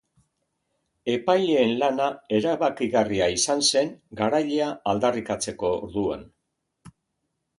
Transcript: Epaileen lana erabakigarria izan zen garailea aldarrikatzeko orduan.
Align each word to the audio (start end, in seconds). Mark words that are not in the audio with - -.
Epaileen 1.15 1.73
lana 1.83 2.07
erabakigarria 2.37 3.27
izan 3.35 3.61
zen 3.67 3.93
garailea 4.21 4.71
aldarrikatzeko 4.93 5.73
orduan. 5.89 6.25